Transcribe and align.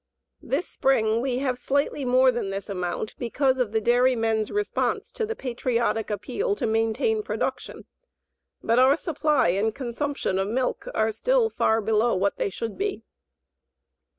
This 0.41 0.67
spring 0.67 1.21
we 1.21 1.37
have 1.37 1.59
slightly 1.59 2.05
more 2.05 2.31
than 2.31 2.49
this 2.49 2.69
amount 2.69 3.15
because 3.19 3.59
of 3.59 3.71
the 3.71 3.79
dairymen's 3.79 4.49
response 4.49 5.11
to 5.11 5.27
the 5.27 5.35
patriotic 5.35 6.09
appeal 6.09 6.55
to 6.55 6.65
maintain 6.65 7.21
production, 7.21 7.85
but 8.63 8.79
our 8.79 8.95
supply 8.95 9.49
and 9.49 9.75
consumption 9.75 10.39
of 10.39 10.47
milk 10.47 10.87
are 10.95 11.11
still 11.11 11.51
far 11.51 11.81
below 11.81 12.15
what 12.15 12.37
they 12.37 12.49
should 12.49 12.79
be. 12.79 13.03